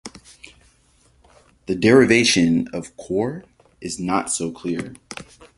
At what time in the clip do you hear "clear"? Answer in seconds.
4.51-4.95